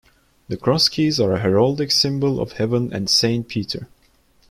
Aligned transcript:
The 0.47 0.57
Cross 0.57 0.89
Keys 0.89 1.19
are 1.19 1.33
a 1.35 1.39
heraldic 1.41 1.91
symbol 1.91 2.39
of 2.39 2.53
Heaven 2.53 2.91
and 2.91 3.07
Saint 3.07 3.47
Peter. 3.47 3.87